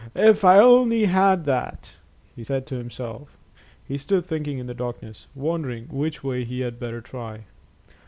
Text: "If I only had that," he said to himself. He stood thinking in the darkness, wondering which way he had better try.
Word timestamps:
"If 0.15 0.43
I 0.43 0.57
only 0.57 1.05
had 1.05 1.45
that," 1.45 1.93
he 2.35 2.43
said 2.43 2.65
to 2.65 2.75
himself. 2.75 3.37
He 3.87 3.99
stood 3.99 4.25
thinking 4.25 4.57
in 4.57 4.65
the 4.65 4.73
darkness, 4.73 5.27
wondering 5.35 5.89
which 5.91 6.23
way 6.23 6.43
he 6.43 6.61
had 6.61 6.79
better 6.79 7.01
try. 7.01 7.41